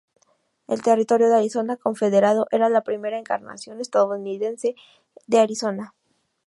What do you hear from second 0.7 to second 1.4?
Territorio de